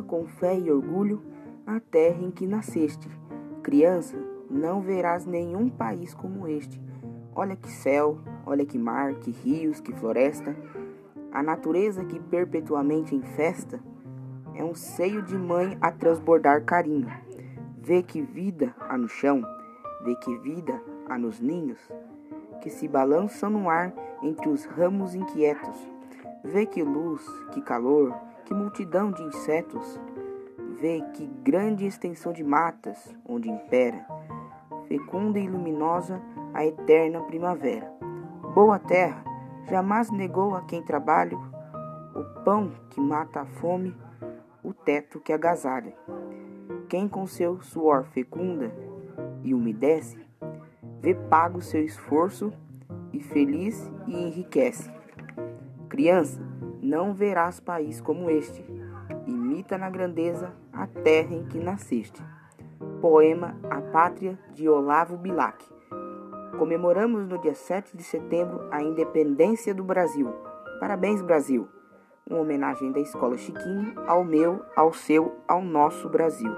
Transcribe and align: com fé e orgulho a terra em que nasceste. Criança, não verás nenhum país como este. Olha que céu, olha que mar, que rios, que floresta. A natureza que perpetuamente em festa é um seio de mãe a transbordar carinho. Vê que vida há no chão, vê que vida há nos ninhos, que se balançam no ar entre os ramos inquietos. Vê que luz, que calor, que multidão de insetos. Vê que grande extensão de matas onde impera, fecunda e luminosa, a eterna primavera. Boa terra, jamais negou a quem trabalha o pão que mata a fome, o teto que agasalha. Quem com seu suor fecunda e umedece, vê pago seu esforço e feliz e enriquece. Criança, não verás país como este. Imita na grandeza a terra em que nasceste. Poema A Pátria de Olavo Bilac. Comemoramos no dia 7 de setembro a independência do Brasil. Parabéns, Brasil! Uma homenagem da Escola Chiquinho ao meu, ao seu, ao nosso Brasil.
com 0.00 0.24
fé 0.28 0.56
e 0.56 0.70
orgulho 0.70 1.20
a 1.66 1.80
terra 1.80 2.22
em 2.22 2.30
que 2.30 2.46
nasceste. 2.46 3.08
Criança, 3.64 4.16
não 4.48 4.80
verás 4.80 5.26
nenhum 5.26 5.68
país 5.68 6.14
como 6.14 6.46
este. 6.46 6.80
Olha 7.34 7.56
que 7.56 7.70
céu, 7.70 8.18
olha 8.46 8.64
que 8.64 8.78
mar, 8.78 9.14
que 9.14 9.30
rios, 9.30 9.80
que 9.80 9.92
floresta. 9.92 10.54
A 11.32 11.42
natureza 11.42 12.04
que 12.04 12.20
perpetuamente 12.20 13.16
em 13.16 13.22
festa 13.22 13.80
é 14.54 14.62
um 14.62 14.74
seio 14.74 15.22
de 15.22 15.36
mãe 15.36 15.76
a 15.80 15.90
transbordar 15.90 16.64
carinho. 16.64 17.10
Vê 17.78 18.02
que 18.02 18.20
vida 18.20 18.74
há 18.80 18.96
no 18.96 19.08
chão, 19.08 19.42
vê 20.04 20.14
que 20.16 20.36
vida 20.38 20.80
há 21.08 21.18
nos 21.18 21.40
ninhos, 21.40 21.80
que 22.60 22.70
se 22.70 22.86
balançam 22.86 23.50
no 23.50 23.68
ar 23.68 23.92
entre 24.22 24.48
os 24.48 24.64
ramos 24.66 25.14
inquietos. 25.14 25.76
Vê 26.44 26.66
que 26.66 26.82
luz, 26.82 27.26
que 27.52 27.62
calor, 27.62 28.14
que 28.52 28.54
multidão 28.54 29.10
de 29.10 29.22
insetos. 29.22 29.98
Vê 30.78 31.00
que 31.14 31.26
grande 31.42 31.86
extensão 31.86 32.34
de 32.34 32.44
matas 32.44 33.16
onde 33.26 33.48
impera, 33.48 34.04
fecunda 34.88 35.38
e 35.38 35.48
luminosa, 35.48 36.20
a 36.52 36.66
eterna 36.66 37.22
primavera. 37.22 37.90
Boa 38.54 38.78
terra, 38.78 39.24
jamais 39.70 40.10
negou 40.10 40.54
a 40.54 40.60
quem 40.62 40.82
trabalha 40.82 41.38
o 42.14 42.44
pão 42.44 42.72
que 42.90 43.00
mata 43.00 43.40
a 43.40 43.46
fome, 43.46 43.96
o 44.62 44.74
teto 44.74 45.18
que 45.18 45.32
agasalha. 45.32 45.94
Quem 46.90 47.08
com 47.08 47.26
seu 47.26 47.62
suor 47.62 48.04
fecunda 48.04 48.70
e 49.42 49.54
umedece, 49.54 50.18
vê 51.00 51.14
pago 51.14 51.62
seu 51.62 51.82
esforço 51.82 52.52
e 53.14 53.20
feliz 53.20 53.90
e 54.06 54.14
enriquece. 54.14 54.90
Criança, 55.88 56.51
não 56.82 57.14
verás 57.14 57.60
país 57.60 58.00
como 58.00 58.28
este. 58.28 58.64
Imita 59.26 59.78
na 59.78 59.88
grandeza 59.88 60.52
a 60.72 60.86
terra 60.86 61.32
em 61.32 61.46
que 61.46 61.58
nasceste. 61.58 62.20
Poema 63.00 63.56
A 63.70 63.80
Pátria 63.80 64.36
de 64.52 64.68
Olavo 64.68 65.16
Bilac. 65.16 65.64
Comemoramos 66.58 67.28
no 67.28 67.38
dia 67.38 67.54
7 67.54 67.96
de 67.96 68.02
setembro 68.02 68.66
a 68.70 68.82
independência 68.82 69.72
do 69.72 69.84
Brasil. 69.84 70.28
Parabéns, 70.80 71.22
Brasil! 71.22 71.68
Uma 72.28 72.40
homenagem 72.40 72.90
da 72.92 73.00
Escola 73.00 73.36
Chiquinho 73.36 73.94
ao 74.06 74.24
meu, 74.24 74.64
ao 74.76 74.92
seu, 74.92 75.36
ao 75.46 75.62
nosso 75.62 76.08
Brasil. 76.08 76.52